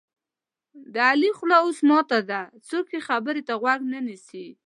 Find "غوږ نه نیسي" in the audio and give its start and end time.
3.61-4.47